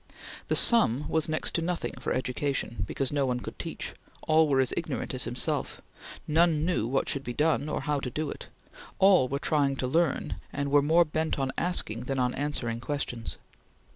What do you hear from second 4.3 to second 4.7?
were